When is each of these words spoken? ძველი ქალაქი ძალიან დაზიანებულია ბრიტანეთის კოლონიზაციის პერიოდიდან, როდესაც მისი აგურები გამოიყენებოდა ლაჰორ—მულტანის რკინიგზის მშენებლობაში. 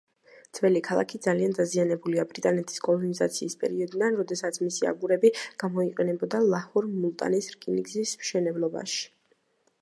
ძველი 0.59 0.79
ქალაქი 0.85 1.19
ძალიან 1.25 1.51
დაზიანებულია 1.57 2.23
ბრიტანეთის 2.31 2.81
კოლონიზაციის 2.87 3.57
პერიოდიდან, 3.65 4.17
როდესაც 4.21 4.57
მისი 4.63 4.89
აგურები 4.93 5.33
გამოიყენებოდა 5.65 6.41
ლაჰორ—მულტანის 6.49 7.53
რკინიგზის 7.59 8.17
მშენებლობაში. 8.25 9.07